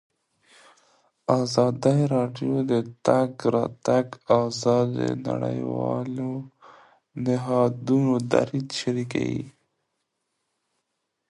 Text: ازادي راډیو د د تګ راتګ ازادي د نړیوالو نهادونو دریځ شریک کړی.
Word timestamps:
ازادي 1.39 1.99
راډیو 2.15 2.53
د 2.65 2.65
د 2.69 2.73
تګ 3.05 3.31
راتګ 3.55 4.07
ازادي 4.41 5.09
د 5.15 5.15
نړیوالو 5.27 6.31
نهادونو 7.25 8.13
دریځ 8.31 8.67
شریک 8.79 9.09
کړی. 9.13 9.41